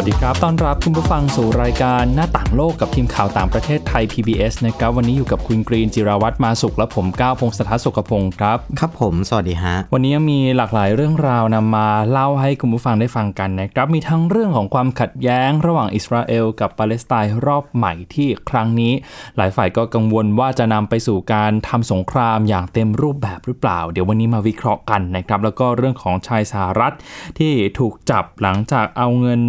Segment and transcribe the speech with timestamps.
[0.00, 18.92] วัสดีครับ ต้อนรับคุณผู้ฟังสู่รายการหน้าต่างโลกกับทีมข่าวต่างประเทศไทย PBS นะครับ วันนี้อยู่กับคุณกรีนจิราวัตรมาสุขและผมก้าวพงศธรสุขพงศ์ครับ ครับผม สวัสดีฮะ วันนี้มีหลากหลายเรื่องราวนำมาเล่าให้คุณผู้ฟังได้ฟังกันนะครับ มีทั้งเรื่องของความขัดแย้งระหว่างอิสราเอลกับปาเลสไตน์รอบใหม่ที่ครั้งนี้
[19.36, 26.94] หลายฝ่ายก็กังวลว่าจะนำไปสู่การทำสงครามอย่างเต็มรูปแบบหรือเปล่า เดี๋ยววันนี้มาวิเคราะห์กันนะครับ แล้วก็เรื่องของชายสหรัฐ
[27.38, 29.42] ที่ถูกจับหลังจากเอาเงิน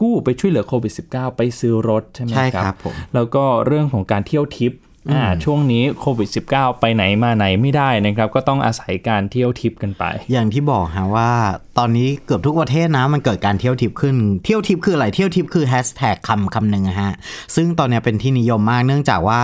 [0.00, 4.72] กู้ไปช่วยเหลือโควิด -19 ไปซื้อรถใช่ไหมใช่คครัรับบผมแล้วก็เรื่องของการเที่ยวทิป
[5.12, 11.32] อ่าช่วงนี้โควิด -19 ไปไหนมาไหนไม่ได้นะครับ ก็ต้องอาศัยการเที่ยวทิปกันไป อย่างที่บอกฮะว่า
[11.78, 17.12] ตอนนี้เกือบทุกประเทศนะ มันเกิดการเที่ยวทิปขึ้น เที่ยวทิปคืออะไรเที่ยวทิปคือแฮชแท็กคำคำหนึ่งอะฮะ
[17.54, 19.40] ซึ่งตอนนี้เป็นที่นิยมมากเนื่องจากว่า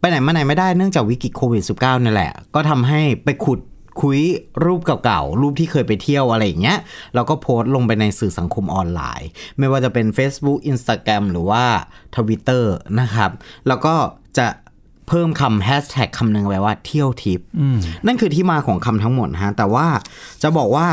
[0.00, 3.58] ไปไหนมาไหนไม่ได้เนื่องจากวิกฤตโควิด -19 นี่แหละ ก็ทำให้ไปขุด
[4.00, 4.20] คุย
[4.64, 6.78] รูปเก่าๆ รูปที่เคยไปเที่ยวอะไรอย่างเงี้ย
[7.14, 11.64] แล้วก็โพสต์ลงไปในสื่อสังคมออนไลน์ ไม่ว่าจะเป็น Facebook Instagram หรือว่า
[12.14, 12.64] Twitter
[13.00, 13.30] นะครับ
[13.68, 13.94] แล้วก็
[14.38, 14.46] จะ
[15.08, 17.40] เพิ่มคำแฮชแท็กคำหนึ่งไว้ว่าเที่ยวทิป
[18.06, 19.86] นั่นคือที่มาของคำทั้งหมดฮะ แต่ว่า
[20.42, 20.88] จะบอกว่า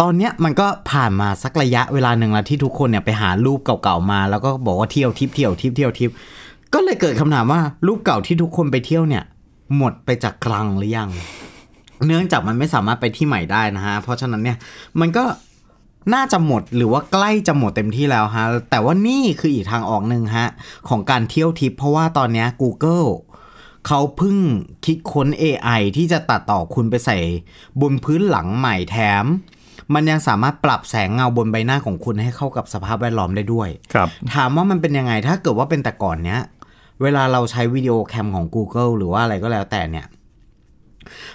[0.00, 6.10] ตอนเนี้ยมันก็ผ่านมาสักระยะเวลาหนึ่งแล้วที่ทุกคนเนี่ยไปหารูปเก่าๆมา แล้วก็บอกว่าเที่ยวทิปเที่ยวทิปเที่ยวทิป
[6.74, 9.24] ก็เลยเกิดคำถามว่ารูปเก่าที่ทุกคนไปเที่ยวเนี่ย
[9.76, 11.10] หมดไปจากคลังหรือยัง
[12.06, 14.58] เนื่องจากมันไม่สามารถไปที่ใหม่ได้นะฮะ เพราะฉะนั้นเนี่ย
[15.00, 15.24] มันก็
[16.14, 20.48] น่าจะหมดหรือว่าใกล้จะหมดเต็มที่แล้วฮะ แต่ว่านี่คืออีกทางออกหนึ่งฮะ
[20.88, 23.08] ของการเที่ยวทิป เพราะว่าตอนเนี้ย Google
[23.86, 24.36] เขาเพิ่ง
[24.84, 27.18] คิดค้น AI ที่จะตัดต่อคุณไปใส่
[27.80, 29.24] บนพื้นหลังใหม่แถม
[29.94, 36.40] มันยังสามารถปรับแสงเงาบนใบหน้าของคุณให้เข้ากับสภาพแวดล้อมได้ด้วยครับถามว่ามันเป็นยังไงถ้าเกิดว่าเป็นแต่ก่อนเนี้ย
[37.02, 40.06] เวลาเราใช้วิดีโอแคมของ Google หรือว่าอะไรก็แล้วแต่เนี่ย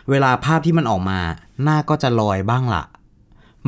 [0.10, 1.20] เวลาภาพที่มันออกมา
[1.64, 2.84] หน้าก็จะลอยบ้างละ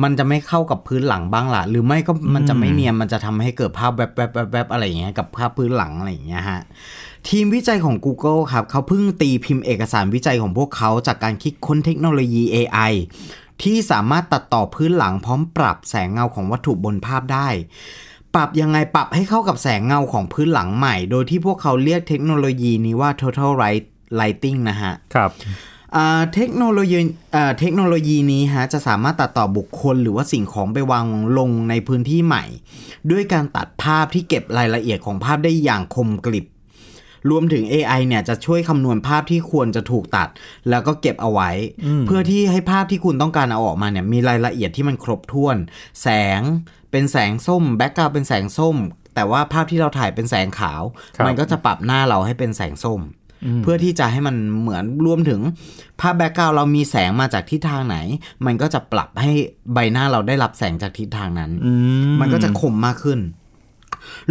[0.02, 6.60] มันจะไม่เข้ากับพื้นหลังบ้างละหรือไม่ก็มันจะไม่เนียนมันจะทำให้เกิดภาพแวบแวบแวบแวบอะไรอย่างเงี้ยกับภาพพื้นหลังอะไรอย่างเงี้ยฮะ
[7.28, 12.92] ทีมวิจัยของ Google ครับเขาเพิ่งตีพิมพ์เอกสารวิจัยของพวกเขาจากการคิดค้นเทคโนโลยี AI
[13.62, 17.48] ที่สามารถตัดต่อพื้นหลังพร้อมปรับแสงเงาของวัตถุบนภาพได้
[18.34, 23.84] ปรับยังไงปรับให้เข้ากับแสงเงาของพื้นหลังใหม่ โดยที่พวกเขาเรียก텍โนโลยีนี้ว่า total light
[24.20, 25.75] lighting นะฮะ ครับอ่า
[26.34, 26.98] เทคโนโลยี
[27.34, 31.06] อ่าเทคโนโลยีนี้ฮะจะสามารถตัดต่อบุคคลหรือว่าสิ่งของไปวาง
[31.38, 32.44] ลงในพื้นที่ใหม่
[33.10, 36.46] ด้วยการตัดภาพที่เก็บรายละเอียดของภาพได้อย่างคมกริบ
[37.30, 40.28] รวมถึง AI เนี่ยจะช่วยคำนวณภาพที่ควรจะถูกตัด
[40.70, 41.50] แล้วก็เก็บเอาไว้
[42.06, 45.56] เพื่อที่ให้ภาพที่คุณต้องการเอาออกมาเนี่ยมีรายละเอียดที่มันครบถ้วน
[46.02, 46.08] แส
[46.38, 46.40] ง
[46.90, 48.76] เป็นแสงส้ม background เป็นแสงส้ม
[49.14, 50.82] แต่ว่าภาพที่เราถ่ายเป็นแสงขาว
[51.16, 53.00] ครับมันก็จะปรับหน้าเราให้เป็นแสงส้ม
[53.62, 55.40] เพื่อที่จะให้มันเหมือนรวมถึง
[56.00, 57.96] ภาพ background เรามีแสงมาจากทิศทางไหน
[58.46, 59.30] มันก็จะปรับให้
[59.74, 61.50] ใบหน้าเราได้รับแสงจากทิศทางนั้น
[62.20, 63.20] มันก็จะคมมากขึ้น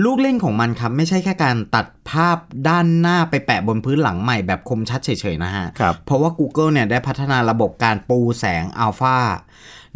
[0.03, 2.37] ลูกเล่นของมันครับ ไม่ใช่แค่การตัดภาพ
[2.69, 9.17] ด้านหน้าไปแปะบนพื้นหลังใหม่แบบคมชัดเฉยๆนะฮะครับเพราะว่า Google เนี่ยได้พัฒนาระบบการปูแสงอัลฟา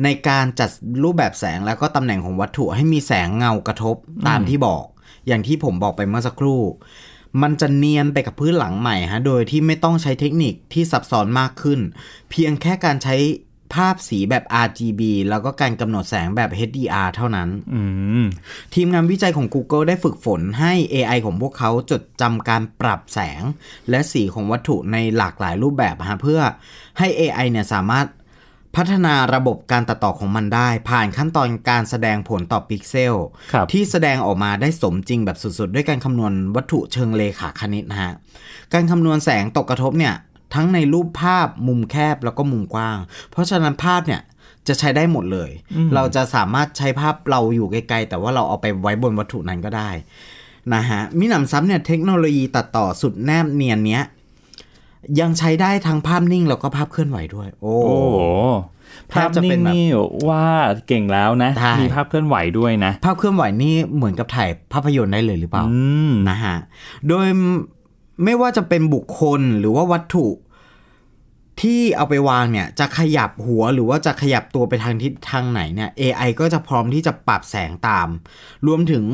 [0.03, 0.69] ในการจัด
[1.03, 3.95] รูปแบบแสงแล้วก็ตำแหน่งของวัตถุให้มีแสงเงากระทบ
[4.27, 4.83] ตามที่บอก
[5.27, 6.61] อย่างที่ผมบอกไปเมื่อสักครู่
[7.41, 11.79] มันจะเนียนไปกับพื้นหลังใหม่ฮะ โดยที่ไม่ต้องใช้เทคนิคที่ซับซ้อนมากขึ้น
[12.29, 13.15] เพียงแค่การใช้
[13.73, 17.81] ภาพสีแบบ RGB แล้วก็การกำหนดแสงแบบ HDR เท่านั้นอื
[18.21, 18.23] ม
[18.73, 23.41] ทีมงานวิจัยของ Google ได้ฝึกฝนให้ AI ของพวกเขาจดจำการปรับแสง
[23.89, 26.41] และสีของวัตถุในหลากหลายรูปแบบฮะเพื่อ
[26.99, 28.05] ให้ AI เนี่ยสามารถ
[28.75, 33.15] พัฒนาระบบการตัดต่อของมันได้ ผ่านขั้นตอนการแสดงผลต่อพิกเซล
[33.53, 38.13] ครับที่แสดงออกมาได้สมจริงแบบสุดๆ ด้วยการคำนวณวัตถุเชิงเลขาคณิตนะฮะ
[38.73, 40.15] การคำนวณแสงตกกระทบเนี่ย
[40.55, 42.97] ทั้งในรูปภาพมุมแคบแล้วก็มุมกว้าง
[43.31, 44.21] เพราะฉะนั้นภาพเนี่ย
[44.67, 45.49] จะใช้ได้หมดเลย
[45.95, 49.89] เราจะสามารถใช้ภาพเราอยู่ไกลๆ แต่ว่าเราเอาไปไว้บนวัตถุนั้นก็ได้
[50.73, 54.03] นะฮะมิหนำซ้ำเนี่ยเทคโนโลยีตัดต่อสุดแนบเนียนเนี้ย
[55.19, 58.17] ยังใช้ได้ทั้งภาพนิ่งแล้วก็ภาพเคลื่อนไหวด้วย โอ้โอ้โห
[59.09, 59.85] แทภาบพจะนิ่เป็นงแบบนี่
[60.29, 60.45] ว่า
[60.87, 65.75] เก่งแล้วนะใช่มีภาพเคลื่อนไหวด้วยนะ ภาพเคลื่อนไหวนี่เหมือนกับถ่ายภาพยนตร์ได้เลยหรือเปล่าอื
[66.09, 66.55] มนะฮะ
[67.07, 67.27] โดย
[68.23, 70.27] ไม่ว่าจะเป็นบุคคลหรือว่าวัตถุ
[71.61, 78.07] ที่เอาไปวางเนี่ยจะขยับหัวหรือว่าจะขยับตัวไปทางทิศทางไหนเนี่ย AI ก็จะพร้อมที่จะปรับแสงตาม
[78.67, 79.05] รวมถึง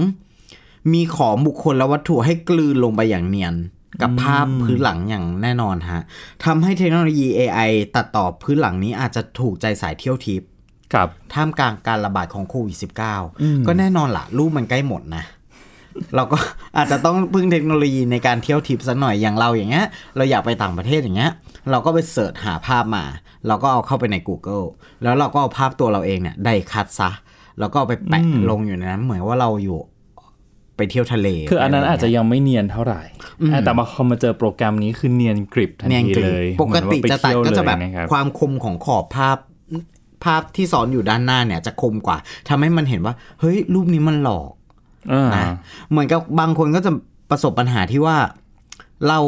[0.94, 3.56] มีของบุคคลและวัตถุให้กลืนลงไปอย่างเนียน
[4.02, 6.02] กับภาพพื้นหลังอย่างแน่นอนฮะ
[6.46, 10.48] ทำให้เทคโนโลยี AI ตัดต่อพื้นหลังนี้อาจจะถูกใจสายเที่ยวทิพย์
[10.94, 12.78] ครับท่ามกลางการระบาดของโควิด
[13.22, 15.24] -19 ก็แน่นอนละรูปมันใกล้หมดนะ
[16.16, 16.38] เราก็
[16.78, 19.86] อาจจะต้องพึ่งเทคโนโลยีในการเที่ยวทิพย์สักหน่อยอย่างเราอย่างเงี้ย
[20.18, 21.32] เราอยากไปต่างประเทศอย่างเงี้ย
[21.72, 23.04] เราก็ไป search หาภาพมา
[23.48, 24.66] เราก็เอาเข้าไปใน Google
[25.04, 27.10] แล้วเราก็เอาภาพตัวเราเองเนี่ย die-cut ซะ
[27.60, 29.80] แล้วก็เอาไปแปะลงอยู่ในนั้นเหมือนว่าเราอยู่
[30.78, 33.02] ไปเที่ยวทะเล คืออันนั้นอาจจะไรแบบเยังไม่เนียนเท่าไหร่
[33.66, 39.38] แต่มาพอมาเจอโปรแกรมนี้คือเนียนกริบทันนี่ยทีกรีเลย ปกติเหมือนว่าจะตัดไปเที่ยวก็จะแบบเลยนะครับความคมของขอบภาพ
[40.24, 42.18] ภาพที่ซ้อนอยู่ด้านหน้าเนี่ยจะคมกว่า
[42.50, 44.52] ทำให้มันเห็นว่า เฮ้ย รูปนี้มันหลอก
[45.12, 45.54] อ่านะ
[45.90, 46.92] เหมือนกับบางคนก็จะ
[47.30, 48.18] ประสบปัญหาที่ว่า
[49.08, 49.20] เรา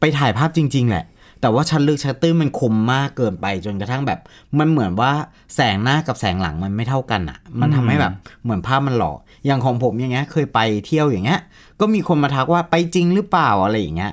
[0.00, 1.04] ไปถ่ายภาพจริง ๆ แหละ
[1.40, 4.20] แต่ว่าชัดลึกชัดตื้นมันคมมากเกินไปจนกระทั่งแบบ
[4.58, 5.12] มันเหมือนว่า
[5.54, 8.12] แสงหน้ากับแสงหลังมันไม่เท่ากันอะ่ะ มันทำให้แบบ
[8.42, 11.40] เหมือนภาพมันหลอก อย่างของผมอย่างเงี้ยเคยไปเที่ยวอย่างเงี้ย
[11.80, 14.12] ก็มีคนมาทักว่าไปจริงหรือเปล่าอะไรอย่างเงี้ย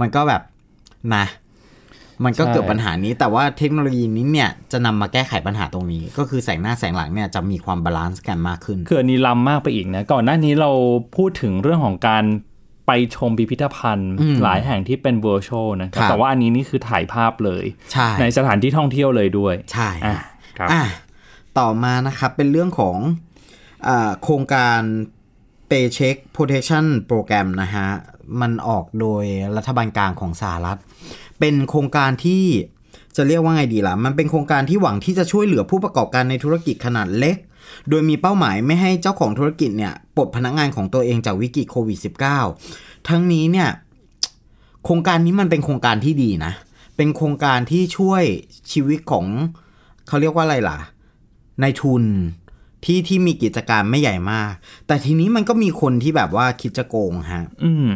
[0.00, 0.42] มันก็แบบ
[1.16, 1.24] นะ
[2.24, 10.70] มันก็ใช่เกิดปัญหานี้แต่ว่าเทคโนโลยีนี้เนี่ยจะนำมาแก้ไขปัญหาตรงนี้ ก็คือแสงหน้าแสงหลังเนี่ยจะมีความ balance กันมากขึ้นคืออันนี้ล้ำมากไปอีกนะก่อนหน้านี้เรา
[11.16, 12.24] พูดถึงเรื่องของการ
[12.86, 20.16] ไปชมพิพิธภัณฑ์อืมหลายแห่งที่เป็น virtual นะครับครับแต่ว่าอันนี้นี่คือถ่ายภาพเลยใช่ในสถานที่ท่องเที่ยวเลยด้วย ใช่อะ
[20.58, 20.82] ครับอะ
[21.58, 22.96] ต่อมานะครับเป็นเรื่องของ
[23.27, 23.27] อา
[24.22, 24.80] โครงการ
[25.70, 27.88] Paycheck Protection Program นะฮะ
[28.40, 29.24] มันออกโดย
[29.56, 30.78] รัฐบาลกลางของสหรัฐ
[31.38, 32.44] เป็นโครงการที่
[33.16, 37.36] จะเรียกว่าไงดีล่ะ มันเป็นโครงการที่หวังที่จะช่วยเหลือผู้ประกอบการในธุรกิจขนาดเล็ก
[37.88, 41.98] โดยมีเป้าหมายไม่ให้เจ้าของธุรกิจเนี่ยปลดพนักงานของตัวเองจากวิกฤตโควิด
[42.54, 43.68] -19 ทั้งนี้เนี่ย
[44.84, 46.52] โครงการนี้มันเป็นโครงการที่ดีนะ
[46.96, 48.22] เป็นโครงการที่ช่วย
[48.72, 49.24] ชีวิตของ
[50.08, 50.78] เขาเรียกว่าอะไรล่ะ
[51.60, 52.04] ในทุน
[52.84, 54.52] ที่ที่มีกิจการไม่ใหญ่มาก
[54.86, 57.90] แต่ทีนี้มันก็มีคนที่แบบว่าคิดจะโกงฮะ อืม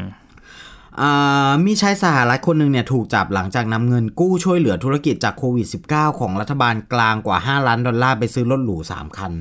[1.01, 9.33] อ่ามีชายสหรัฐคนหนึ่งเนี่ยถูกจับหลังจากนำเงินกู้ช่วยเหลือธุรกิจจากโควิด -19 ของรัฐบาลกลางกว่า 5 ล้านดอลลาร์ไปซื้อรถหรู3 คัน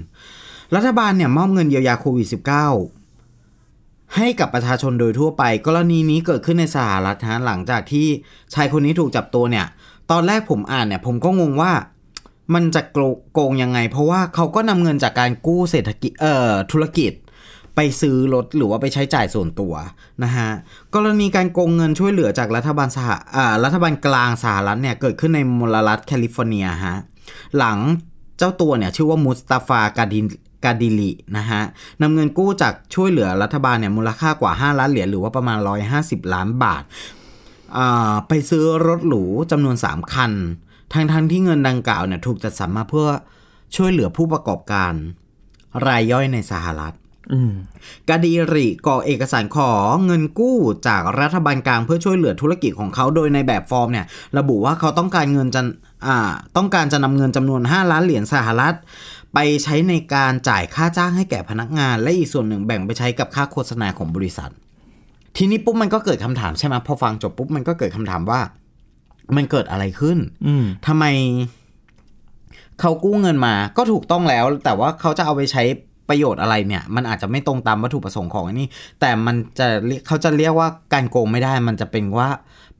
[0.76, 2.28] รัฐบาลเนี่ยมอบเงินเยียวยาโควิด
[3.12, 8.08] -19 ให้กับประชาชนโดยทั่วไป กรณีนี้เกิดขึ้นในสหรัฐฮะหลังจากที่
[8.54, 9.66] ชายคนนี้ถูกจับตัวเนี่ย
[10.12, 11.72] ตอนแรกผมอ่านเนี่ยผมก็งงว่า
[12.54, 12.98] มันจะโก
[13.34, 17.14] โกงยังไง เพราะว่าเขาก็นำเงินจากการกู้เศรษฐกิจเอ่อธุรกิจ
[17.76, 19.74] ไปซื้อรถหรือว่าไปใช้จ่ายส่วนตัว
[20.24, 20.50] นะฮะ
[20.96, 26.98] กรณีการโกงเงินช่วยเหลือจากรัฐบาลสหอ่ารัฐบาลกลางสหรัฐเนี่ยเกิดขึ้นในมลรัฐแคลิฟอร์เนียฮะ
[27.58, 27.78] หลัง
[28.38, 30.26] เจ้าตัวเนี่ยชื่อว่ามุสตาฟากาดิน
[30.66, 31.62] กาดิลินะฮะ
[32.02, 35.58] นำเงินกู้จากช่วยเหลือรัฐบาลเนี่ยมูลค่ากว่า 5 ล้านเหรียญหรือว่าประมาณ
[35.96, 36.84] 150 ล้านบาท
[37.78, 40.32] อ่าไปซื้อรถหรูจำนวน 3 คัน
[40.94, 43.08] ทั้งทั้งๆที่เงินดังกล่าวเนี่ยถูกจัดสรรมาเพื่อ
[43.76, 44.94] ช่วยเหลือผู้ประกอบการ
[45.88, 46.94] รายย่อยในสหรัฐ
[47.34, 47.54] อืม
[48.10, 49.72] กาดีริก่อเอกสารขอ
[50.06, 50.58] เงินกู้
[50.88, 54.06] จากรัฐบาลกลางเพื่อช่วยเหลือธุรกิจของเขาโดยในแบบฟอร์มเนี่ย
[54.38, 55.62] ระบุว่าเขาต้องการเงินจะ
[56.08, 58.76] อ่าต้องการจะนำเงินจำนวน 5 ล้านเหรียญสหรัฐ
[59.34, 64.52] ไปใช้ในการจ่ายค่าจ้างให้แก่พนักงาน และอีกส่วนหนึ่งแบ่งไปใช้กับค่าโฆษณาของบริษัท
[65.38, 68.42] ทีนี้ปุ๊บมันก็เกิดคำถามใช่ไหมพอฟังจบปุ๊บมันก็เกิดคำถามว่า
[69.36, 71.06] มันเกิดอะไรขึ้นอืมทำไม
[72.80, 75.64] เขากู้เงินมาก็ถูกต้องแล้ว แต่ว่าเขาจะเอาไปใช้
[76.10, 78.68] ประโยชน์อะไรเนี่ย มันอาจจะไม่ตรงตามวัตถุประสงค์ของอันนี้
[79.00, 82.30] แต่มันจะเรียกเขาจะเรียกว่าการโกงไม่ได้ มันจะเป็นว่า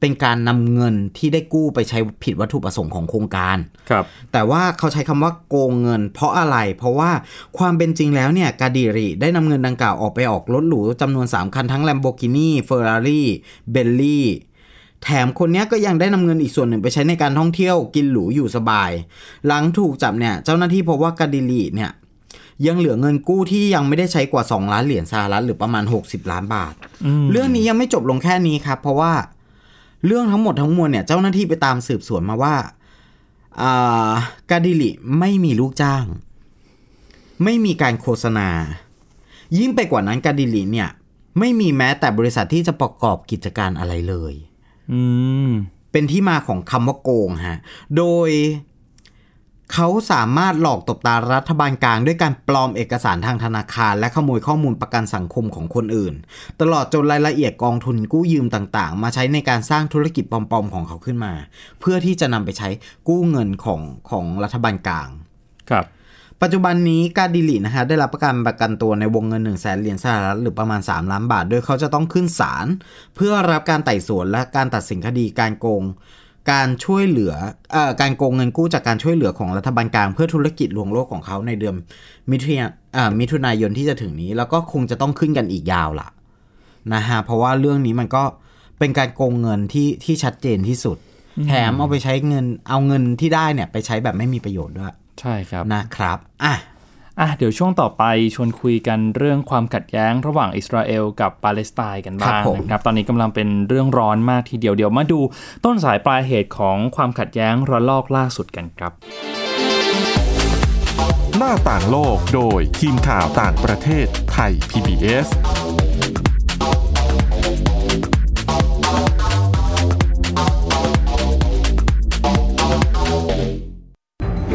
[0.00, 3.58] เป็นการนำเงินที่ได้กู้ไปใช้ผิดวัตถุประสงค์ของโครงการ
[3.90, 7.10] ครับ แต่ว่าเขาใช้คำว่าโกงเงิน เพราะอะไร เพราะว่า
[7.58, 13.22] ความเป็นจริงแล้วเนี่ยกาดิริได้นำเงินดังกล่าวออกไปออกรถหรูจำนวน 3 คันทั้ง Lamborghini Ferrari
[13.74, 14.22] Bentley
[15.04, 18.90] แถมคนเนี้ยก็ยังได้นำเงินอีกส่วนหนึ่งไปใช้ในการท่องเที่ยวกินหรูอยู่สบาย
[19.46, 21.90] หลังถูกจับเนี่ยเจ้าหน้าที่พบว่ากาดิริเนี่ย
[22.66, 26.74] ยังเหลือเงินกู้ที่ยังไม่ได้ใช้กว่า 2 ล้านเหรียญสหรัฐหรือประมาณ 60 ล้านบาท
[27.30, 29.12] เรื่องนี้ยังไม่จบลงแค่นี้ครับ เพราะว่า
[30.06, 32.56] เรื่องทั้งหมดทั้งมวลเนี่ยเจ้าหน้าที่ไปตามสืบสวนมาว่า
[33.60, 34.12] อ่า
[34.50, 36.04] กาดิลิไม่มีลูกจ้าง
[37.44, 38.48] ไม่มีการโฆษณา
[39.58, 40.88] ยิ่งไปกว่านั้นกาดิลิเนี่ย
[41.38, 44.51] ไม่มีแม้แต่บริษัทที่จะประกอบกิจการอะไรเลยอืม
[45.92, 47.58] เป็นที่มาของคำว่าโกงฮะ
[47.96, 48.30] โดย
[49.72, 56.14] เขาสามารถหลอกตบตารัฐบาลกลางด้วยการปลอมเอกสารทางธนาคาร และขโมยข้อมูลประกันสังคมของคนอื่น
[56.60, 61.32] ตลอดจนรายละเอียดกองทุนกู้ยืมต่างๆ มาใช้ในการสร้างธุรกิจปลอมๆของเขาขึ้นมา
[61.80, 62.68] เพื่อที่จะนำไปใช้
[63.08, 65.08] กู้เงินของของรัฐบาลกลาง
[65.70, 65.84] ครับ
[66.42, 72.66] ปัจจุบันนี้กาดิลินะฮะได้รับประกันประกันตัวในวงเงิน1นึ่งแสนเหรียญสหรัฐหรือประมาณ 3 ล้านบาท โดยเขาจะต้องขึ้นศาล
[73.16, 75.82] เพื่อรับการไต่สวนและการตัดสินคดีการโกง
[76.52, 77.32] การช่วยเหลือ
[77.72, 81.74] เอ่อการโกงเงินกู้จากการช่วยเหลือของรัฐบาลกลางเพื่อธุรกิจลวงโลกของเขาในเดือน
[82.30, 86.08] มิถุนายนอ่ามิถุนายนที่จะถึงนี้ แล้วก็คงจะต้องขึ้นกันอีกยาวล่ะ
[86.94, 88.24] นะฮะเพราะว่าเรื่องนี้มันก็
[88.78, 90.96] เป็นการโกงเงินที่ที่ชัดเจนที่สุด
[91.46, 96.54] แถมเอาไปใช้เงินเอาเงินที่ได้เนี่ยไปใช้แบบไม่มีประโยชน์ด้วย ใช่ครับนะครับอะ
[97.20, 105.20] อะเดี๋ยวช่วงต่อไปชวนคุยกันเรื่องความขัดแย้งระหว่างอิสราเอลกับปาเลสไตน์กันบ้างนะครับตอนนี้กำลังเป็นเรื่องร้อนมากทีเดียวเดี๋ยวมาดู
[105.64, 108.92] ต้นสายปลายเหตุของความขัดแย้งระลอกล่าสุดกันครับ
[111.38, 115.28] หน้าต่างโลกโดยทีมข่าวต่างประเทศไทย PBS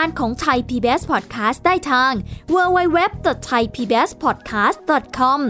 [0.00, 2.12] การของไทย PBS Podcast ได้ทาง
[2.54, 5.40] www.thaipbspodcast.com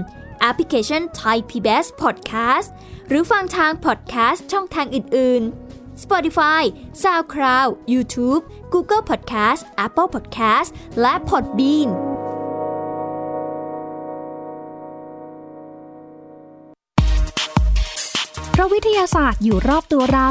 [0.41, 2.69] แอปพลิเคชัน Thai PBS Podcast
[3.09, 5.43] หรือฟังทาง podcast ช่องทางอื่น
[5.73, 6.63] ๆ Spotify
[7.03, 8.43] SoundCloud YouTube
[8.75, 11.89] Google Podcast Apple Podcast และ Podbean
[18.55, 20.31] พระวิทยาศาสตร์อยู่รอบตัวเรา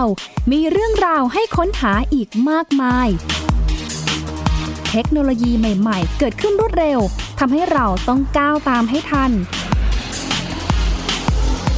[0.51, 3.09] มีเรื่องราวให้ค้นหาอีกมากมาย
[4.91, 6.99] เทคโนโลยีใหม่ๆ เกิดขึ้นรวดเร็ว
[7.39, 9.31] ทำให้เราต้องก้าวตามให้ทัน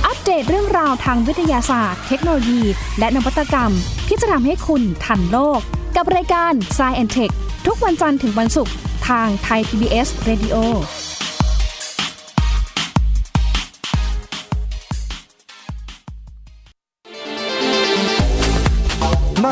[0.05, 2.61] อัปเดตเรื่องราวทางวิทยาศาสตร์ เทคโนโลยี
[2.99, 3.71] และนวัตกรรม
[4.07, 5.59] ที่จะทำให้คุณทันโลก
[5.95, 7.33] กับรายการ s c i e n t e c h
[7.65, 8.73] ทุกวันจันทร์ถึงวันศุกร์
[9.07, 10.55] ทางไทย PBS Radio
[11.09, 11.10] ด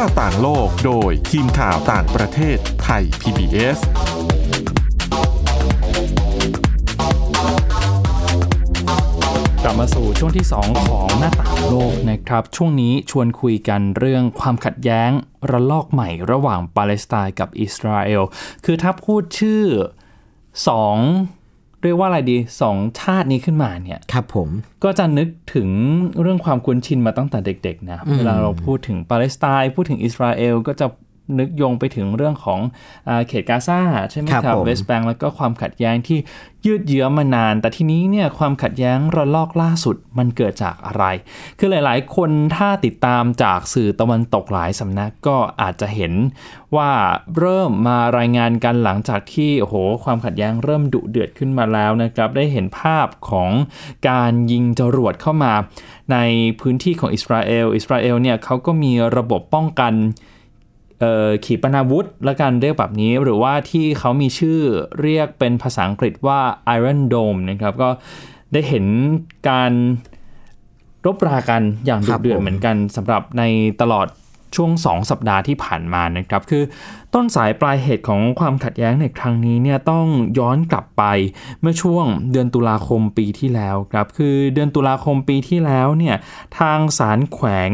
[0.03, 3.79] าต่างโลกโดยทีมข่าวต่างประเทศไทย PBS
[9.63, 15.11] กลับมาสู่ช่วงที่ 2 ของหน้าต่างโลกนะครับ ช่วงนี้ชวนคุยกันเรื่องความขัดแย้ง
[15.51, 18.23] ระลอกใหม่ระหว่างปาเลสไตน์กับอิสราเอล
[18.65, 19.63] คือถ้าพูดชื่อ
[20.59, 21.38] 2
[21.83, 22.37] เรียกว่าอะไรดี
[22.69, 24.49] 2ชาตินี้ขึ้นมาเนี่ยครับผม
[24.83, 25.69] ก็จะนึกถึง
[26.21, 30.85] เรื่องความคุ้นชินมาตั้งแต่เด็กๆนะเวลาเราพูดถึงปาเลสไตน์พูดถึงอิสราเอลก็จะ
[31.39, 32.59] นึกโยงไปถึงเรื่องของ
[33.09, 33.79] อาเขตกาซา
[34.11, 36.19] ใช่ไหมครับครับผมเวสต์แบงก์แล้วก็ความขัดแย้งที่
[36.65, 41.03] ยืดเยื้อมานาน แต่ทีนี้เนี่ยความขัดแย้งระลอกล่าสุดมันเกิดจากอะไร
[41.59, 46.13] คือหลายๆ คนถ้าติดตามจากสื่อตะวันตกหลายสำนักก็อาจจะเห็น
[46.75, 46.91] ว่า
[47.37, 53.51] เริ่มมารายงานกันหลังจากที่โอ้โหความขัดแย้งเริ่มดุเดือดขึ้นมาแล้วนะครับได้เห็นภาพของ
[54.09, 55.53] การยิงจรวดเข้ามา
[56.11, 56.17] ใน
[56.59, 60.38] พื้นที่ของอิสราเอลอิสราเอลเนี่ยเขาก็มีระบบป้องกันเอ่อ
[61.45, 64.59] ขีปนาวุธและการเรียกแบบนี้ หรือว่าที่เขามีชื่อ
[65.01, 66.39] เรียกเป็นภาษาอังกฤษว่า
[66.77, 67.89] Iron Dome นะครับ ก็
[68.53, 68.85] ได้เห็น
[69.49, 69.71] การ
[71.05, 73.43] รบรากันอย่างดุครับเดือดผมเหมือนกันสำหรับใน
[73.81, 74.07] ตลอด
[74.55, 76.63] ช่วง 2 สัปดาห์ที่ผ่านมานะครับคือ
[77.13, 80.05] ต้นสายปลายเหตุของความขัดแย้งในครั้งนี้เนี่ยต้อง
[80.39, 81.03] ย้อนกลับไป
[81.61, 86.15] เมื่อช่วงเดือนตุลาคมปีที่แล้วครับคือเดือนตุลาคมปีที่แล้วเนี่ย
[86.59, 87.69] ทางศาลแขวง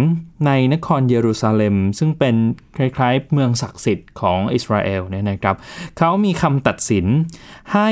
[0.46, 2.36] ในนครเยรูซาเล็ม ซึ่งเป็น
[2.78, 5.56] คล้ายๆเมืองศักดิ์สิทธิ์ของอิสราเอลเนี่ยนะครับ
[5.98, 7.06] เขามีคำตัดสิน
[7.74, 7.90] ให้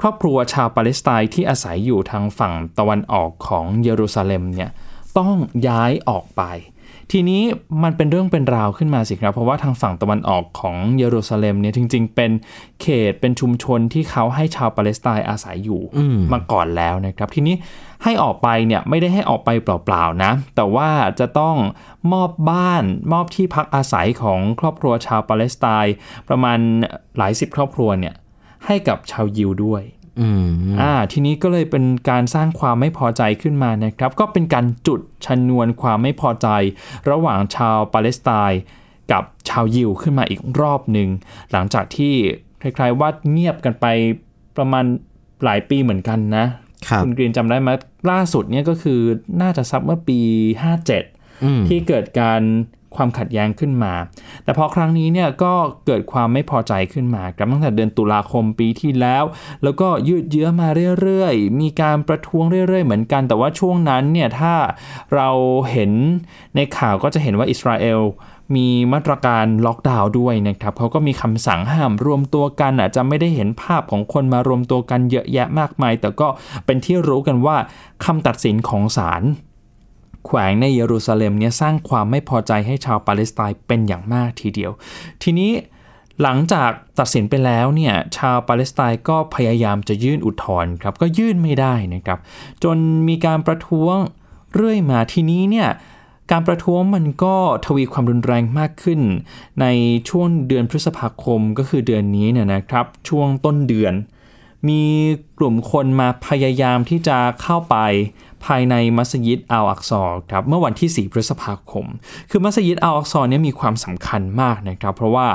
[0.00, 4.70] ครอบครัวชาวปาเลสไตน์ที่อาศัยอยู่ทางฝั่งตะวันออกของเยรูซาเล็มเนี่ย
[5.18, 5.34] ต้อง
[5.68, 6.42] ย้ายออกไป
[7.12, 7.42] ทีนี้
[7.82, 12.30] มันเป็นเรื่องเป็นราวขึ้นมาสิครับ เพราะว่าทางฝั่งตะวันออกของเยรูซาเล็มเนี่ยจริง ๆ เป็น
[12.82, 17.54] เขตเป็นชุมชนที่เขาให้ชาวปาเลสไตน์อาศัยอยู่อืมมาก่อนแล้วนะครับ ทีนี้
[18.04, 20.88] ให้ออกไปเนี่ยไม่ได้ให้ออกไปเปล่าๆนะ แต่ว่า
[21.20, 21.56] จะต้อง
[22.12, 25.94] มอบบ้านมอบที่พักอาศัยของครอบครัวชาวปาเลสไตน์
[26.28, 26.58] ประมาณ
[27.18, 28.14] หลายสิบครอบครัวเนี่ย
[28.66, 29.82] ให้กับชาวยิวด้วย
[30.20, 30.46] อืม
[30.80, 36.48] อ่า ทีนี้ก็เลยเป็นการสร้างความไม่พอใจขึ้นมานะครับ ก็เป็นการจุดชนวนความไม่พอใจ
[37.10, 38.60] ระหว่างชาวปาเลสไตน์
[39.12, 41.08] กับชาวยิวขึ้นมาอีกรอบหนึ่ง
[41.52, 42.14] หลังจากที่
[42.62, 43.86] คล้ายๆว่าเงียบกันไป
[44.56, 44.84] ประมาณ
[45.44, 46.46] หลายปีเหมือนกันนะ
[46.88, 47.68] ครับณกรีนจำได้ไหม
[48.10, 49.00] ล่าสุดเนี่ยก็คือ
[49.42, 50.20] น่าจะซับเมื่อปี
[50.82, 52.42] 57อืมที่เกิดการ
[52.98, 53.94] ความขัดแย้งขึ้นมา
[54.44, 55.52] แต่พอครั้งนี้เนี่ยก็
[55.86, 59.24] เกิดความไม่พอใจขึ้นมาครับตั้งแต่เดือนตุลาคมปีที่แล้ว
[59.62, 60.68] แล้วก็ยืดเยื้อมา
[61.00, 64.54] เรื่อยๆ มีการประท้วงเรื่อยๆ เหมือนกัน แต่ว่าช่วงนั้นเนี่ยถ้า
[65.14, 65.28] เรา
[65.70, 65.92] เห็น
[66.56, 68.02] ในข่าวก็จะเห็นว่าอิสราเอล
[68.56, 76.28] มีมาตรการล็อกดาวน์ด้วยนะครับเขาก็มีคำสั่งห้ามรวมตัวกันอาจจะไม่ได้เห็นภาพของคนมารวมตัวกันเยอะแยะมากมาย แต่ก็
[76.66, 77.56] เป็นที่รู้กันว่า
[78.04, 79.22] คำตัดสินของศาล
[80.26, 84.70] แขวงในเยรูซาเล็มเนี่ยสร้างความไม่พอใจให้ชาวปาเลสไตน์เป็นอย่างมากทีเดียว
[85.22, 85.52] ทีนี้
[86.22, 92.18] หลังจากตัดสินไปแล้วเนี่ยชาวปาเลสไตน์ก็พยายามจะยื่นอุทธรณ์ครับก็ยื่นไม่ได้นะครับ
[92.64, 92.76] จน
[93.08, 93.96] มีการประท้วง
[94.54, 95.68] เรื่อยมาทีนี้เนี่ย
[96.30, 99.00] การประท้วงมันก็ทวีความรุนแรงมากขึ้น
[99.60, 99.66] ใน
[100.08, 103.94] ช่วงเดือนพฤษภาคมก็คือเดือนนี้เนี่ยนะครับช่วงต้นเดือน
[104.68, 104.82] มี
[105.38, 107.76] กลุ่มคนมาพยายามที่จะเข้าไป
[108.46, 111.86] ภายในมัสยิดอัลอักซอรครับเมื่อวันที่ 4 พฤษภาคม
[112.30, 115.26] คือมัสยิดอัลอักซอรเนี่ยมีความสำคัญมากนะครับ เพราะว่า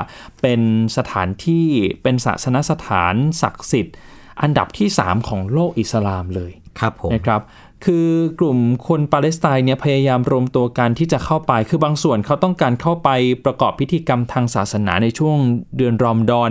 [0.42, 0.60] เป็น
[0.96, 1.66] สถานที่
[2.02, 3.96] เป็นศาสนสถานศักดิ์สิทธิ์
[4.42, 7.42] อันดับที่ 3 ของโลกอิสลามเลยครับผมนะครับ
[7.84, 8.08] คือ
[8.40, 8.58] กลุ่ม
[8.88, 13.10] คนปาเลสไตน์เนี่ยพยายามรวมตัวกันที่จะเข้าไป คือบางส่วนเขาต้องการเข้าไป
[13.44, 15.36] ประกอบพิธีกรรมทางศาสนาในช่วง
[15.76, 16.50] เดือนรอมฎอน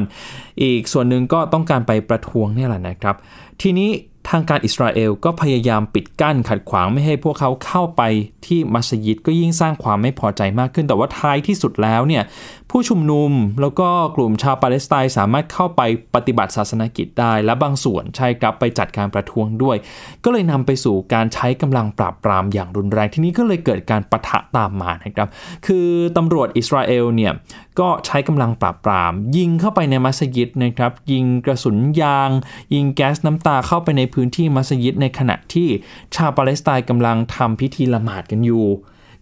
[0.63, 3.15] อีกส่วนหนึ่งก็ต้องการไปประท้วงเนี่ยแหละนะครับ
[3.61, 3.89] ทีนี้
[4.29, 8.01] ทางการอิสราเอลก็พยายามปิดกั้นขัดขวางไม่ให้พวกเขาเข้าไป
[8.45, 12.23] ที่มัสยิดก็ยิ่งสร้างความไม่พอใจมากขึ้น แต่ว่าท้ายที่สุดแล้วเนี่ย
[12.69, 15.81] ผู้ชุมนุมแล้วก็กลุ่มชาวปาเลสไตน์สามารถเข้าไป
[16.15, 19.77] ปฏิบัติศาสนกิจได้ และบางส่วนใช้กลับไปจัดการประท้วงด้วย
[20.23, 25.29] ก็เลยนำไปสู่การใช้กำลังปราบปรามอย่างรุนแรงที่นี้ก็เลยเกิดการปะทะตามมานะครับ
[25.65, 25.87] คือ
[26.17, 27.33] ตำรวจอิสราเอลเนี่ย
[27.79, 32.29] ก็ใช้กำลังปราบปราม ยิงเข้าไปในมัสยิดนะครับยิงกระสุนยาง
[32.73, 35.69] ยิงแก๊สน้ำตาเข้าไปในพื้นที่มัสยิดในขณะที่
[36.15, 38.65] ชาวปาเลสไตน์กำลังทำพิธีละหมาดกันอยู่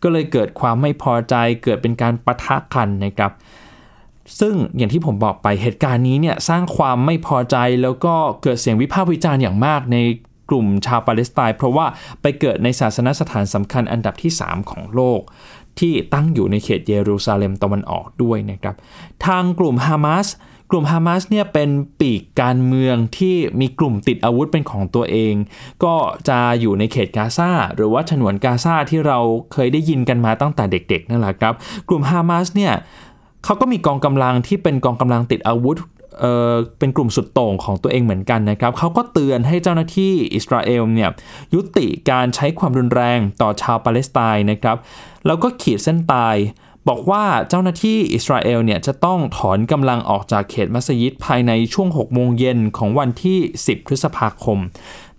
[0.04, 3.32] ก็เลยเกิดความไม่พอใจเกิดเป็นการปะทะกันนะครับ
[4.40, 9.98] ซึ่งอย่างที่ผมบอกไปเหตุการณ์นี้เนี่ยสร้างความไม่พอใจแล้วก็เกิดเสียงวิพากษ์วิจารณ์อย่างมากใน
[10.50, 11.86] กลุ่มชาวปาเลสไตน์เพราะว่า
[12.22, 15.22] ไปเกิดในศาสนสถานสำคัญอันดับที่ 3 ของโลก
[15.80, 18.76] ที่ตั้งอยู่ในเขตเยรูซาเล็มตะวันออกด้วยนะครับ
[19.26, 20.28] ทางกลุ่มฮามาส
[20.72, 25.34] กลุ่มฮามาสเนี่ยเป็นปีกการเมืองที่มีกลุ่มติดอาวุธเป็นของตัวเอง
[25.84, 25.96] ก็
[26.30, 29.20] จะอยู่ในเขตกาซาหรือว่าฉนวนกาซาที่เรา
[29.54, 31.54] เคยได้ยินกันมาตั้งแต่เด็กๆนั่นแหละครับ
[31.90, 32.74] กลุ่มฮามาสเนี่ย
[33.44, 35.78] เขาก็มีกองกำลังที่เป็นกองกำลังติดอาวุธ
[36.20, 41.10] เอ่อเป็นกลุ่มสุดโต่งของตัวเองเหมือนกันนะครับเขาก็เตือนให้เจ้าหน้าที่อิสราเอลเนี่ย
[41.54, 44.78] ยุติการใช้ความรุนแรงต่อชาวปาเลสไตน์นะครับ
[45.26, 46.36] แล้วก็ขีดเส้นตาย
[46.90, 54.58] บอกว่าเจ้าหน้าที่อิสราเอลเนี่ยจะต้องถอนกำลังออกจากเขตมัสยิดภายในช่วง 6 โมงเย็นของวันที่ 10 พฤษภาคม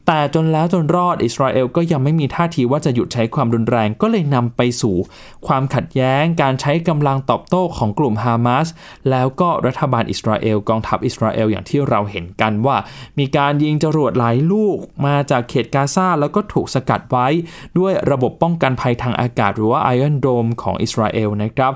[0.06, 4.96] แต่จนแล้วจนรอดอิสราเอลก็ยังไม่มีท่าทีว่าจะหยุดใช้ความรุนแรงก็เลยนำไปสู่
[5.46, 8.66] ความขัดแย้ง การใช้กำลังตอบโต้ของกลุ่มฮามาส
[9.10, 12.76] แล้วก็รัฐบาลอิสราเอลกองทัพอิสราเอลอย่างที่เราเห็นกันว่า
[13.18, 17.26] มีการยิงจรวดหลายลูกมาจากเขตกาซาแล้วก็ถูกสกัดไว้
[17.78, 21.72] ด้วยระบบป้องกันภัยทางอากาศ หรือว่า Iron Dome ของอิสราเอลนะครับ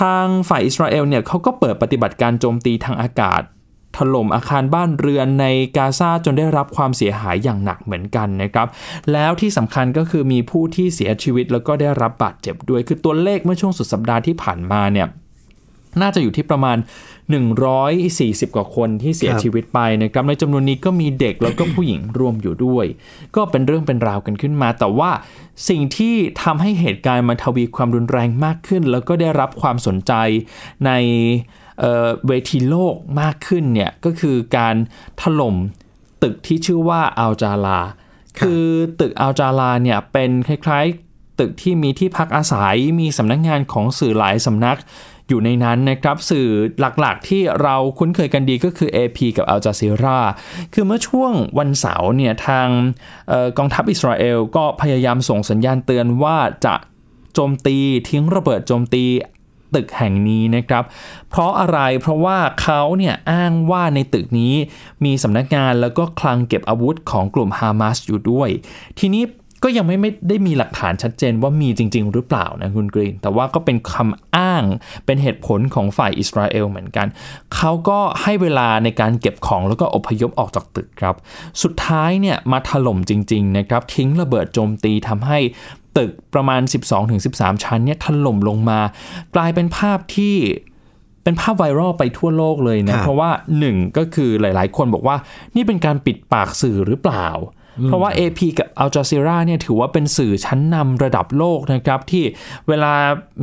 [0.00, 3.42] ทางฝ่ายอิสราเอลเนี่ยเขาก็เปิดปฏิบัติการโจมตีทางอากาศ
[3.98, 8.66] ถล่มอาคารบ้านเรือนในกาซาจนได้รับความเสียหายอย่างหนักเหมือนกันนะครับ
[9.12, 15.08] แล้วที่สำคัญก็คือมีผู้ที่เสียชีวิตแล้วก็ได้รับบาดเจ็บด้วย คือตัวเลขเมื่อช่วงสุดสัปดาห์ที่ผ่านมาเนี่ย
[16.00, 16.76] น่าจะอยู่ที่ประมาณ
[17.86, 22.86] 140 กว่าคนที่เสียครับชีวิตไปนะครับ ในจำนวนนี้ก็มีเด็กแล้วก็ผู้หญิงรวมอยู่ด้วย
[23.36, 25.10] ก็เป็นเรื่องเป็นราวกันขึ้นมา แต่ว่า
[25.68, 30.12] สิ่งที่ทำให้เหตุการณ์มันทวีความรุนแรงมากขึ้น แล้วก็ได้รับความสนใจ
[30.86, 30.90] ใน
[31.80, 34.74] เอ่อเวทีโลกมากขึ้นเนี่ยก็คือการ
[35.20, 35.56] ถล่ม
[36.22, 37.80] ตึกที่ชื่อว่าอัลจาลา
[38.38, 38.64] คือ
[39.00, 44.78] ตึกอัลจาลาเนี่ยเป็นคล้ายๆตึกที่มีที่พักอาศัยมีสำนักงานของสื่อหลายสำนัก
[45.28, 46.48] อยู่ในนั้นนะครับสื่อ
[47.00, 50.18] หลักๆที่เราคุ้นเคยกันดีก็คือ AP กับ Al Jazeera
[50.74, 52.68] คือเมื่อช่วงวันเสาร์เนี่ยทาง
[53.28, 56.36] เออกองทัพอิสราเอลก็พยายามส่งสัญญาณเตือนว่า
[56.66, 56.74] จะ
[57.34, 57.76] โจมตี
[58.10, 59.04] ทิ้งระเบิดโจมตี
[59.74, 60.84] ตึกแห่งนี้นะครับ
[61.30, 64.54] เพราะอะไรเพราะว่าเขาเนี่ยอ้างว่าในตึกนี้
[65.04, 68.48] มีสำนักงานแล้วก็คลังเก็บอาวุธของกลุ่มฮามาสอยู่ด้วย
[69.00, 69.24] ทีนี้
[69.64, 74.64] ก็ยังไม่ไม่ได้มีหลักฐานชัดเจนว่ามีจริง ๆ หรือเปล่านะคุณกรีน แต่ว่าก็เป็นคำอ้าง
[75.06, 77.06] เป็นเหตุผลของฝ่ายอิสราเอลเหมือนกัน
[77.56, 81.14] เขาก็ให้เวลาในการเก็บของแล้วก็อพยพออกจากตึกครับ
[81.62, 85.38] สุดท้ายเนี่ยมาถล่มจริง ๆ นะครับ ทิ้งระเบิดโจมตีทำให้
[85.96, 86.60] ตึกประมาณ
[87.12, 88.80] 12-13 ชั้นเนี่ยถล่มลงมา
[89.36, 90.36] กลายเป็นภาพที่
[91.24, 95.16] เป็นภาพไวรัลไปทั่วโลกเลยนะครับเพราะว่าหนึ่งก็คือหลายๆ คนบอกว่า
[95.56, 97.28] นี่เป็นการปิดปากสื่อหรือเปล่า
[97.86, 102.24] เพราะว่า AP กับ Al Jazeera เนี่ยถือว่าเป็นสื่อชั้นนำระดับโลกนะครับ ที่
[102.68, 102.94] เวลา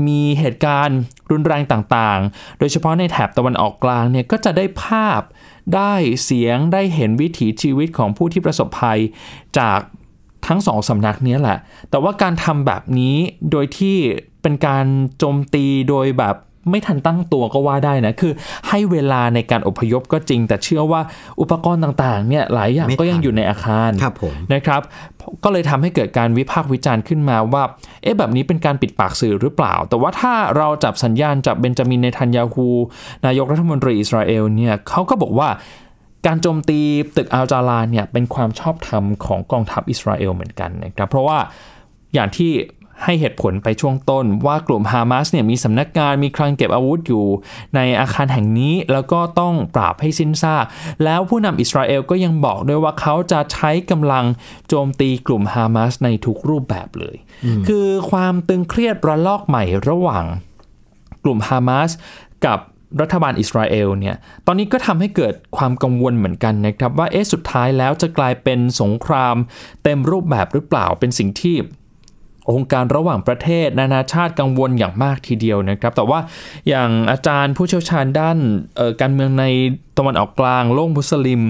[0.07, 0.99] มีเหตุการณ์
[1.31, 5.21] รุนแรงต่างๆ โดยเฉพาะในแถบตะวันออกกลางเนี่ยก็จะได้ภาพ
[5.75, 8.99] ได้เสียงได้เห็นวิถีชีวิตของผู้ที่ประสบภัย
[9.59, 9.79] จาก
[10.47, 11.57] ทั้งสองสำนักนี้แหละ
[11.89, 13.15] แต่ว่าการทำแบบนี้
[13.51, 13.95] โดยที่
[14.41, 14.85] เป็นการ
[15.17, 16.35] โจมตีโดยแบบ
[16.71, 18.33] ไม่ทันตั้งตัวก็ว่าได้นะ คือ
[18.67, 21.01] ให้เวลาในการอพยพก็จริง แต่เชื่อว่า
[21.41, 24.81] อุปกรณ์ต่างๆเนี่ยหลายอย่างก็ยังอยู่ในอาคารครับผมนะครับ
[25.43, 27.63] ก็เลยทำให้เกิดการวิพากษ์วิจารณ์ขึ้นมาว่า
[28.03, 32.67] เอ๊ะแบบนี้เป็นการปิดปากสื่อหรือเปล่า แต่ว่าถ้าเราจับสัญญาณจากเบนจามินเนทันยาฮู
[33.25, 35.49] นายกรัฐมนตรีอิสราเอลเนี่ยเขาก็บอกว่า
[36.25, 36.79] การโจมตี
[37.15, 41.37] ตึกอัลจาราเนี่ยเป็นความชอบธรรมของกองทัพอิสราเอลเหมือนกันนะครับเพราะว่า
[42.13, 42.51] อย่างที่
[43.03, 47.25] ให้เหตุผลไปช่วงต้นว่ากลุ่มฮามาสเนี่ยมีสำนักงานมีคลังเก็บอาวุธอยู่
[47.75, 50.65] ในอาคารแห่งนี้แล้วก็ต้องปราบให้สิ้นซาก
[51.03, 54.25] แล้วผู้นำอิสราเอลก็ยังบอกด้วยว่าเขาจะใช้กำลัง
[54.67, 57.15] โจมตีกลุ่มฮามาสในทุกรูปแบบเลย
[57.67, 60.25] คือความตึงเครียดระลอกใหม่ระหว่าง
[61.23, 61.89] กลุ่มฮามาส
[62.45, 62.59] กับ
[63.01, 69.35] รัฐบาลอิสราเอลเนี่ยตอนนี้ก็ทำให้เกิดความกังวลเหมือนกันนะครับว่าเอ๊ะสุดท้ายแล้วจะกลายเป็นสงคราม
[69.83, 71.57] เต็มรูปแบบหรือเปล่าเป็นสิ่งที่
[72.51, 76.19] องค์การระหว่างประเทศ นานาชาติกังวลอย่างมากทีเดียวนะครับ แต่ว่า
[76.67, 78.37] อย่างอาจารย์ผู้เชี่ยวชาญด้าน
[79.01, 79.45] การเมืองใน
[79.97, 81.41] ตะวันออกกลางโลกมุสลิม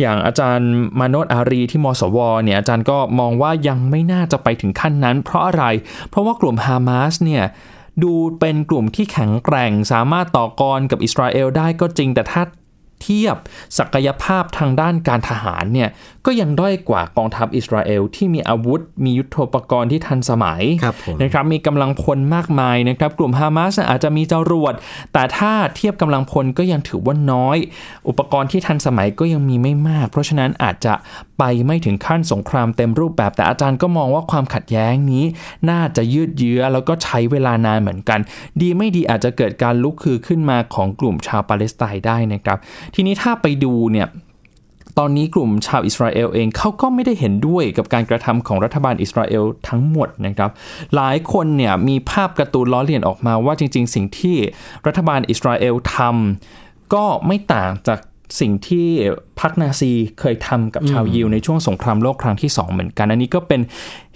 [0.00, 5.64] อย่างอาจารย์มาโนตอารีที่มสวเนี่ยอาจารย์ก็มองว่ายังไม่น่าจะไปถึงขั้นนั้น เพราะอะไร
[6.08, 7.44] เพราะว่ากลุ่มฮามาสเนี่ย
[8.02, 12.42] ดูเป็นกลุ่มที่แข็งแกร่งสามารถต่อกรกับอิสราเอลได้ก็จริงแต่ถ้า
[13.02, 13.36] เทียบ
[13.78, 15.88] ศักยภาพทางด้านการทหารเนี่ย
[16.26, 20.62] ก็ยังด้อยกว่ากองทัพอิสราเอลที่มีอาวุธ มียุทโธปกรณ์ที่ทันสมัย
[21.22, 24.74] นะครับมีกำลังพลมากมายนะครับกลุ่มฮามาสอาจจะมีจรวด
[25.12, 27.56] แต่ถ้าเทียบกำลังพลก็ยังถือว่าน้อย
[28.08, 30.94] อุปกรณ์ที่ทันสมัยก็ยังมีไม่มาก เพราะฉะนั้นอาจจะ
[31.38, 35.24] ไปไม่ถึงขั้นสงครามเต็มรูปแบบ แต่อาจารย์ก็มองว่าความขัดแย้งนี้
[35.70, 38.20] น่าจะยืดเยื้อแล้วก็ใช้เวลานานเหมือนกัน
[38.60, 42.58] ดีไม่ดีอาจจะเกิดการลุกคือขึ้นมาของกลุ่มชาวปาเลสไตน์ได้นะครับ
[42.94, 44.08] ทีนี้ถ้าไปดูเนี่ย
[44.98, 50.50] ตอนนี้กลุ่มชาวอิสราเอลเองเขาก็ไม่ได้เห็นด้วยกับการกระทำของรัฐบาลอิสราเอลทั้งหมดนะครับ
[50.94, 54.36] หลายคนเนี่ยมีภาพการ์ตูนล้อเลียนออกมาว่าจริง ๆ สิ่งที่
[54.86, 57.98] รัฐบาลอิสราเอลทำก็ไม่ต่างจาก
[58.40, 58.86] สิ่งที่
[59.40, 63.60] พรรคนาซีเคยทำกับชาวยิวในช่วงสงครามโลกครั้งที่2เหมือนกัน อันนี้ก็เป็น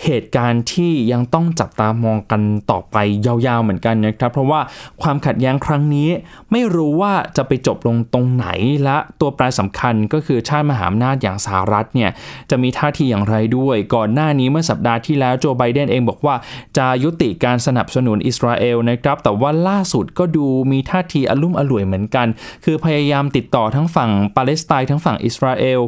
[0.04, 2.96] เหตุการณ์ที่ยังต้องจับตามองกันต่อไป
[3.26, 4.60] ยาวๆเหมือนกันนะครับ เพราะว่า
[5.02, 6.08] ความขัดแย้งครั้งนี้
[6.52, 8.46] ไม่รู้ว่าจะไปจบลงตรงไหน
[8.84, 12.10] และตัวแปรสำคัญก็คือชาติมหาอำนาจอย่างสหรัฐเนี่ย
[12.50, 16.34] จะมีท่าทีอย่างไรด้วย ก่อนหน้านี้เมื่อสัปดาห์ที่แล้วโจไบเดนเองบอกว่า
[16.78, 22.26] จะยุติการสนับสนุนอิสราเอลนะครับ แต่ว่าล่าสุดก็ดูมีท่าทีอลุ่มอล่วยเหมือนกัน
[22.64, 25.80] คือพยายามติดต่อทั้งฝั่งปาเลสไตน์ทั้งฝั่งอิสราเอล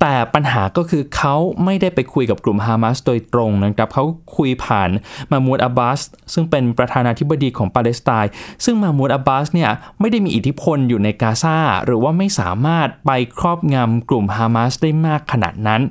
[0.00, 1.34] แต่ปัญหาก็คือเขา
[1.64, 4.04] ไม่ได้ไปคุยกับกลุ่มฮามาสโดยตรงนะครับเขา
[4.36, 4.90] คุยผ่าน
[5.30, 6.00] มามูดอับบาส
[6.32, 8.30] ซึ่งเป็นประธานาธิบดีของปาเลสไตน์
[8.64, 15.82] ซึ่งมามูดอับบาสเนี่ยไม่ได้มีอิทธิพลอยู่ในกาซาหรือว่าไม่สามารถไปครอบงำกลุ่มฮามาสได้มากขนาดนั้น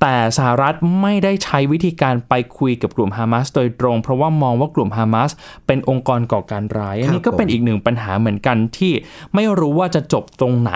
[0.00, 5.30] แต่สหรัฐไม่ได้ใช้วิธีการไปคุยกับกลุ่มฮามาสโดยตรง เพราะว่ามองว่ากลุ่มฮามาส
[5.66, 8.92] เป็นองค์กรก่อการร้ายอันนี้ก็เป็นอีกหนึ่งปัญหาเหมือนกันที่
[9.34, 10.72] ไม่รู้ว่าจะจบตรงไหน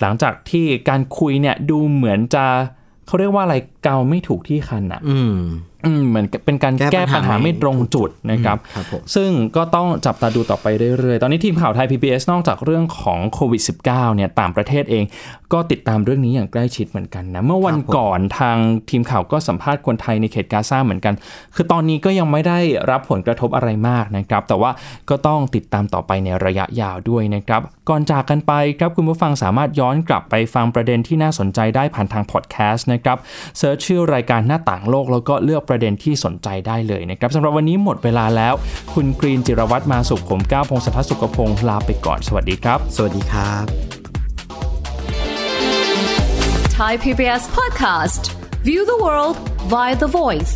[0.00, 2.44] หลังจากที่การคุยเนี่ยดูเหมือนือนจะ
[3.06, 5.36] เขาเรียกว่าอะไรเกาไม่ถูกที่คันอะอืม
[6.08, 8.56] เหมือนเป็นการแก้ปัญหาไม่ตรงจุดนะครับ
[9.14, 10.66] ซึ่งก็ต้องจับตาดูต่อไป
[10.98, 15.04] เรื่อยๆ ตอนนี้ทีมข่าวไทย PBS นอกจากเรื่องของโควิด -19 เนี่ยต่างประเทศเอง
[15.52, 18.56] ก็ติดตามเรื่องนี้อย่างใกล้ชิดเหมือนกันนะ เมื่อวันก่อนทาง
[18.90, 21.14] ทีมข่าวก็สัมภาษณ์คนไทยในเขตกาซาเหมือนกัน
[21.54, 22.58] คือตอนนี้ก็ยังไม่ได้
[22.90, 24.70] รับผลกระทบอะไรมากนะครับ แต่ว่า
[25.10, 33.18] ก็ต้องติดตามต่อไปในระยะยาวด้วยนะครับ ก่อนจากกันไปครับคุณผู้ฟังสามารถย้อนกลับไปฟังประเด็นที่น่าสนใจได้ผ่านทางพอดแคสต์นะครับ
[33.58, 38.54] เซิร์ชชื่อรายการหน้าต่างโลกแล้วก็เลือกประเด็นที่สนใจได้เลยนะครับสำหรับวันนี้หมดเวลาแล้ว
[38.94, 43.64] คุณกรีนจิรวัตรมาสุขผมก้าวพงศธรสุขพงศ์ลาไปก่อนสวัสดีครับ สวัสดีครับ
[46.78, 48.22] Thai PBS podcast
[48.66, 49.36] View the world
[49.72, 50.54] via the voice